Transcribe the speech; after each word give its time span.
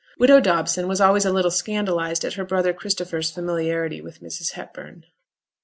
Widow 0.17 0.39
Dobson 0.39 0.87
was 0.87 0.99
always 0.99 1.25
a 1.25 1.31
little 1.31 1.51
scandalized 1.51 2.25
at 2.25 2.33
her 2.33 2.43
brother 2.43 2.73
Christopher's 2.73 3.29
familiarity 3.29 4.01
with 4.01 4.19
Mrs. 4.19 4.53
Hepburn. 4.53 5.05